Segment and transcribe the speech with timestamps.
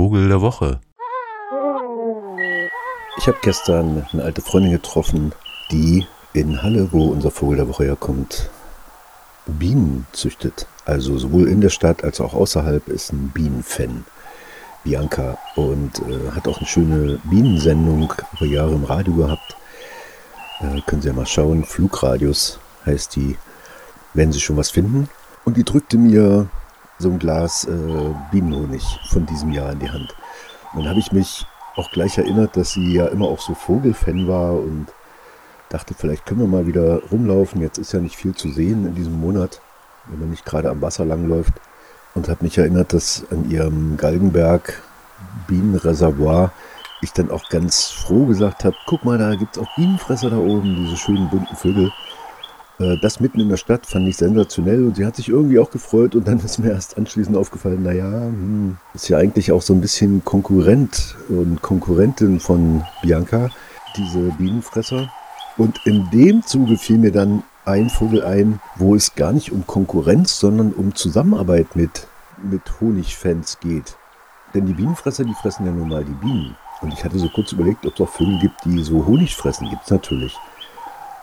[0.00, 0.80] Vogel der Woche.
[3.18, 5.34] Ich habe gestern eine alte Freundin getroffen,
[5.70, 8.48] die in Halle, wo unser Vogel der Woche herkommt,
[9.44, 10.66] Bienen züchtet.
[10.86, 14.06] Also sowohl in der Stadt als auch außerhalb ist ein Bienenfan.
[14.84, 19.54] Bianca und äh, hat auch eine schöne Bienensendung über Jahre im Radio gehabt.
[20.60, 21.62] Äh, können Sie ja mal schauen.
[21.62, 23.36] Flugradius heißt die.
[24.14, 25.10] Werden Sie schon was finden?
[25.44, 26.48] Und die drückte mir
[27.00, 30.14] so ein Glas äh, Bienenhonig von diesem Jahr in die Hand.
[30.72, 31.46] Und dann habe ich mich
[31.76, 34.86] auch gleich erinnert, dass sie ja immer auch so Vogelfan war und
[35.70, 37.62] dachte, vielleicht können wir mal wieder rumlaufen.
[37.62, 39.60] Jetzt ist ja nicht viel zu sehen in diesem Monat,
[40.06, 41.54] wenn man nicht gerade am Wasser langläuft.
[42.14, 44.82] Und habe mich erinnert, dass an ihrem Galgenberg
[45.46, 46.52] Bienenreservoir
[47.02, 50.36] ich dann auch ganz froh gesagt habe, guck mal, da gibt es auch Bienenfresser da
[50.36, 51.90] oben, diese schönen bunten Vögel.
[52.80, 55.70] Äh, das mitten in der Stadt fand ich sensationell und sie hat sich irgendwie auch
[55.70, 59.74] gefreut und dann ist mir erst anschließend aufgefallen, naja, hm, ist ja eigentlich auch so
[59.74, 63.50] ein bisschen Konkurrent und Konkurrentin von Bianca,
[63.96, 65.12] diese Bienenfresser.
[65.56, 69.66] Und in dem Zuge fiel mir dann ein Vogel ein, wo es gar nicht um
[69.66, 72.06] Konkurrenz, sondern um Zusammenarbeit mit,
[72.42, 73.96] mit Honigfans geht.
[74.54, 76.56] Denn die Bienenfresser, die fressen ja nun mal die Bienen.
[76.80, 79.68] Und ich hatte so kurz überlegt, ob es auch Vögel gibt, die so Honig fressen.
[79.68, 80.34] Gibt es natürlich.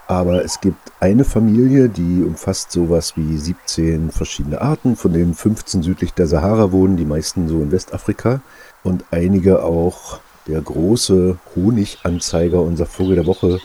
[0.08, 5.84] Aber es gibt eine Familie, die umfasst sowas wie 17 verschiedene Arten, von denen 15
[5.84, 8.42] südlich der Sahara wohnen, die meisten so in Westafrika
[8.84, 13.60] und einige auch der große Honiganzeiger, unser Vogel der Woche,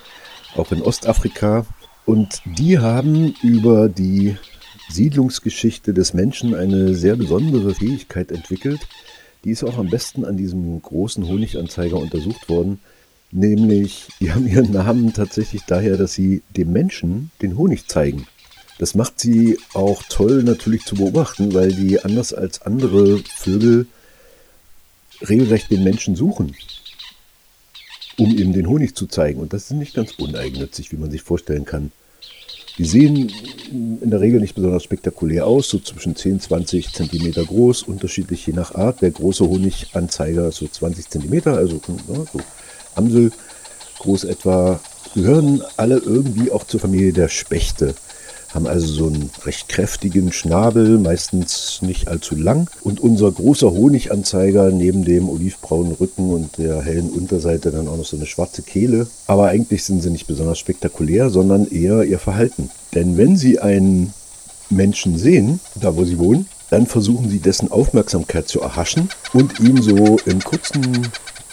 [0.57, 1.65] auch in Ostafrika.
[2.07, 4.37] Und die haben über die
[4.91, 8.81] Siedlungsgeschichte des Menschen eine sehr besondere Fähigkeit entwickelt.
[9.45, 12.81] Die ist auch am besten an diesem großen Honiganzeiger untersucht worden
[13.33, 18.27] Nämlich, die haben ihren Namen tatsächlich daher, dass sie dem Menschen den Honig zeigen.
[18.79, 23.87] Das macht sie auch toll natürlich zu beobachten, weil die anders als andere Vögel
[25.23, 26.55] regelrecht den Menschen suchen,
[28.19, 29.41] um ihm den Honig zu zeigen.
[29.41, 31.91] Und das ist nicht ganz uneigennützig, wie man sich vorstellen kann.
[32.77, 33.31] Die sehen
[33.71, 38.53] in der Regel nicht besonders spektakulär aus, so zwischen 10, 20 Zentimeter groß, unterschiedlich je
[38.53, 39.01] nach Art.
[39.01, 42.41] Der große Honiganzeiger ist so 20 Zentimeter, also so
[42.95, 43.33] Amsel
[44.01, 44.81] groß etwa,
[45.15, 47.95] gehören alle irgendwie auch zur Familie der Spechte.
[48.53, 52.69] Haben also so einen recht kräftigen Schnabel, meistens nicht allzu lang.
[52.83, 58.05] Und unser großer Honiganzeiger neben dem olivbraunen Rücken und der hellen Unterseite dann auch noch
[58.05, 59.07] so eine schwarze Kehle.
[59.27, 62.71] Aber eigentlich sind sie nicht besonders spektakulär, sondern eher ihr Verhalten.
[62.95, 64.13] Denn wenn sie einen
[64.69, 69.81] Menschen sehen, da wo sie wohnen, dann versuchen sie dessen Aufmerksamkeit zu erhaschen und ihn
[69.81, 71.09] so in kurzen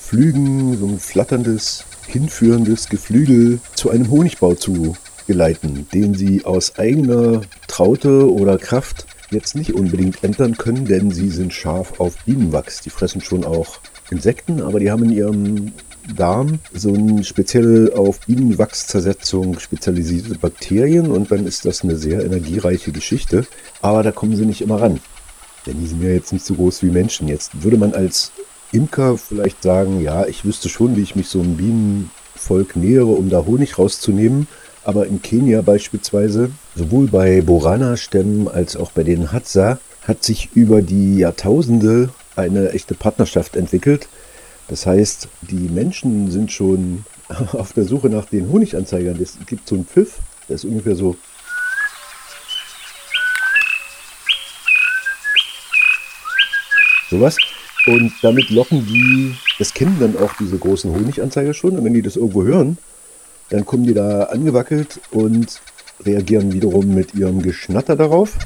[0.10, 4.96] Flügen, so ein flatterndes, hinführendes Geflügel zu einem Honigbau zu
[5.28, 11.30] geleiten, den sie aus eigener Traute oder Kraft jetzt nicht unbedingt entern können, denn sie
[11.30, 12.82] sind scharf auf Bienenwachs.
[12.82, 13.78] Die fressen schon auch
[14.10, 15.74] Insekten, aber die haben in ihrem
[16.16, 22.92] Darm so eine spezielle auf Bienenwachszersetzung spezialisierte Bakterien und dann ist das eine sehr energiereiche
[22.92, 23.46] Geschichte.
[23.84, 25.00] Aber da kommen sie nicht immer ran.
[25.68, 27.28] Denn die sind ja jetzt nicht so groß wie Menschen.
[27.28, 28.32] Jetzt würde man als
[28.72, 33.30] Imker vielleicht sagen, ja, ich wüsste schon, wie ich mich so einem Bienenvolk nähere, um
[33.30, 34.48] da Honig rauszunehmen.
[34.84, 40.82] Aber in Kenia beispielsweise, sowohl bei Borana-Stämmen als auch bei den Hadza, hat sich über
[40.82, 44.08] die Jahrtausende eine echte Partnerschaft entwickelt.
[44.68, 47.06] Das heißt, die Menschen sind schon
[47.54, 49.20] auf der Suche nach den Honiganzeigern.
[49.22, 51.16] Es gibt so einen Pfiff, der ist ungefähr so.
[57.10, 57.36] Sowas.
[57.86, 61.78] Und damit locken die, das kennen dann auch diese großen Honiganzeiger schon.
[61.78, 62.78] Und wenn die das irgendwo hören,
[63.50, 65.62] dann kommen die da angewackelt und
[66.06, 68.38] reagieren wiederum mit ihrem Geschnatter darauf.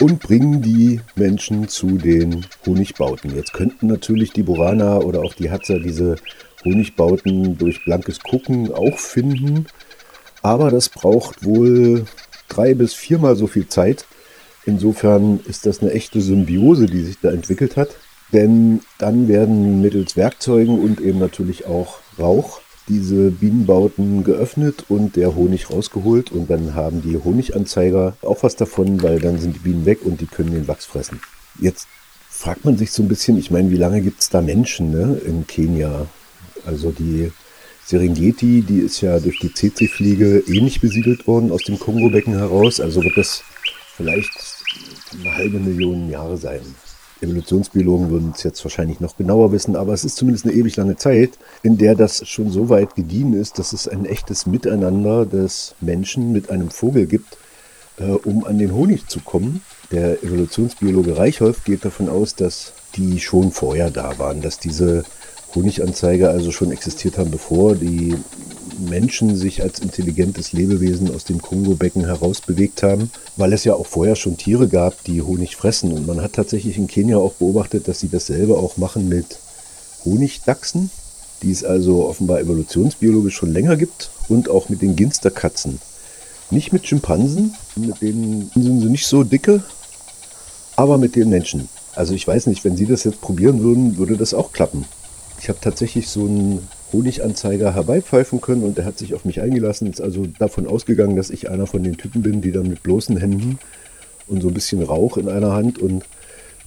[0.00, 3.34] Und bringen die Menschen zu den Honigbauten.
[3.34, 6.16] Jetzt könnten natürlich die Boraner oder auch die Hatzer diese
[6.64, 9.66] Honigbauten durch blankes Gucken auch finden.
[10.42, 12.04] Aber das braucht wohl
[12.56, 14.06] drei bis viermal so viel Zeit.
[14.64, 17.90] Insofern ist das eine echte Symbiose, die sich da entwickelt hat.
[18.32, 25.34] Denn dann werden mittels Werkzeugen und eben natürlich auch Rauch diese Bienenbauten geöffnet und der
[25.34, 26.32] Honig rausgeholt.
[26.32, 30.20] Und dann haben die Honiganzeiger auch was davon, weil dann sind die Bienen weg und
[30.20, 31.20] die können den Wachs fressen.
[31.60, 31.86] Jetzt
[32.28, 35.20] fragt man sich so ein bisschen, ich meine, wie lange gibt es da Menschen ne,
[35.24, 36.06] in Kenia?
[36.64, 37.30] Also die
[37.86, 42.80] Serengeti, die ist ja durch die CC-Fliege ähnlich besiedelt worden aus dem Kongo-Becken heraus.
[42.80, 43.44] Also wird das
[43.96, 44.30] vielleicht
[45.20, 46.62] eine halbe Million Jahre sein.
[47.20, 50.96] Evolutionsbiologen würden es jetzt wahrscheinlich noch genauer wissen, aber es ist zumindest eine ewig lange
[50.96, 55.76] Zeit, in der das schon so weit gediehen ist, dass es ein echtes Miteinander des
[55.80, 57.38] Menschen mit einem Vogel gibt,
[57.98, 59.62] äh, um an den Honig zu kommen.
[59.92, 65.04] Der Evolutionsbiologe Reichholf geht davon aus, dass die schon vorher da waren, dass diese
[65.56, 68.14] Honiganzeiger also schon existiert haben, bevor die
[68.78, 74.16] Menschen sich als intelligentes Lebewesen aus dem Kongo-Becken herausbewegt haben, weil es ja auch vorher
[74.16, 75.92] schon Tiere gab, die Honig fressen.
[75.92, 79.38] Und man hat tatsächlich in Kenia auch beobachtet, dass sie dasselbe auch machen mit
[80.04, 80.90] Honigdachsen,
[81.42, 85.80] die es also offenbar evolutionsbiologisch schon länger gibt, und auch mit den Ginsterkatzen.
[86.50, 89.62] Nicht mit Schimpansen, mit denen sind sie nicht so dicke,
[90.76, 91.68] aber mit den Menschen.
[91.94, 94.84] Also ich weiß nicht, wenn Sie das jetzt probieren würden, würde das auch klappen.
[95.38, 99.90] Ich habe tatsächlich so einen Honiganzeiger herbeipfeifen können und er hat sich auf mich eingelassen.
[99.90, 103.16] Ist also davon ausgegangen, dass ich einer von den Typen bin, die dann mit bloßen
[103.16, 103.58] Händen
[104.26, 106.04] und so ein bisschen Rauch in einer Hand und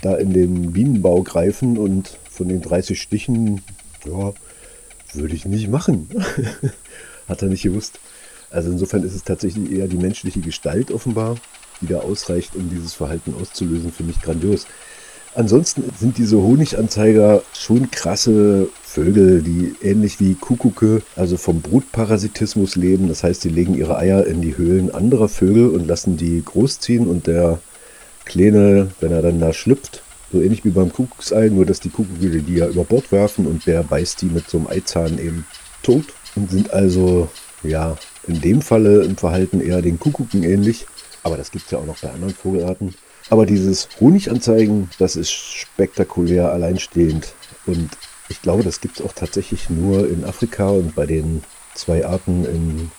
[0.02, 3.62] da in den Bienenbau greifen und von den 30 Stichen,
[4.06, 4.34] ja,
[5.14, 6.10] würde ich nicht machen.
[7.28, 8.00] hat er nicht gewusst.
[8.50, 11.36] Also insofern ist es tatsächlich eher die menschliche Gestalt offenbar,
[11.82, 14.66] die da ausreicht, um dieses Verhalten auszulösen, für mich grandios.
[15.36, 23.08] Ansonsten sind diese Honiganzeiger schon krasse Vögel, die ähnlich wie Kuckucke, also vom Brutparasitismus leben.
[23.08, 27.08] Das heißt, sie legen ihre Eier in die Höhlen anderer Vögel und lassen die großziehen
[27.08, 27.60] und der
[28.26, 32.30] Kleine, wenn er dann da schlüpft, so ähnlich wie beim Kuckucksei, nur dass die Kuckucke
[32.30, 35.46] die ja über Bord werfen und der beißt die mit so einem Eizahn eben
[35.84, 36.06] tot
[36.36, 37.30] und sind also,
[37.64, 37.96] ja,
[38.28, 40.86] in dem Falle im Verhalten eher den Kuckucken ähnlich.
[41.24, 42.94] Aber das gibt es ja auch noch bei anderen Vogelarten.
[43.30, 47.34] Aber dieses Honiganzeigen, das ist spektakulär alleinstehend.
[47.66, 47.90] Und
[48.28, 51.44] ich glaube, das gibt es auch tatsächlich nur in Afrika und bei den
[51.76, 52.92] zwei Arten in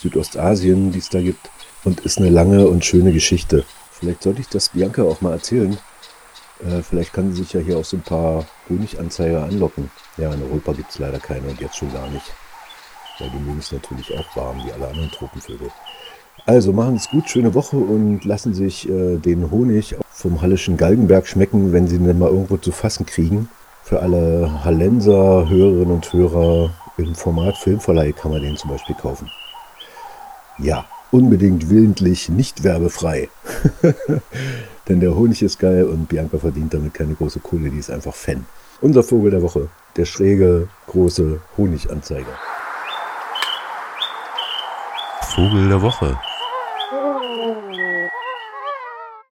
[0.00, 1.50] Südostasien, die es da gibt.
[1.84, 3.64] Und ist eine lange und schöne Geschichte.
[3.90, 5.76] Vielleicht sollte ich das Bianca auch mal erzählen.
[6.60, 9.90] Äh, vielleicht kann sie sich ja hier auch so ein paar Honiganzeiger anlocken.
[10.16, 12.24] Ja, in Europa gibt es leider keine und jetzt schon gar nicht.
[13.18, 15.70] Weil die mögen es natürlich auch warm, wie alle anderen Tropenvögel.
[16.46, 21.26] Also machen es gut, schöne Woche und lassen sich äh, den Honig vom Hallischen Galgenberg
[21.26, 23.48] schmecken, wenn sie ihn mal irgendwo zu fassen kriegen.
[23.82, 29.30] Für alle Hallenser Hörerinnen und Hörer im Format Filmverleih kann man den zum Beispiel kaufen.
[30.58, 33.30] Ja, unbedingt willentlich, nicht werbefrei.
[34.88, 38.14] Denn der Honig ist geil und Bianca verdient damit keine große Kohle, die ist einfach
[38.14, 38.44] Fan.
[38.82, 42.38] Unser Vogel der Woche, der schräge, große Honiganzeiger.
[45.22, 46.18] Vogel der Woche.